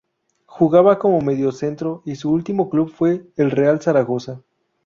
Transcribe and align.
Jugaba 0.47 0.97
como 0.97 1.21
mediocentro 1.21 2.01
y 2.07 2.15
su 2.15 2.31
último 2.31 2.71
club 2.71 2.89
fue 2.89 3.27
el 3.35 3.51
Real 3.51 3.81
Zaragoza. 3.81 4.41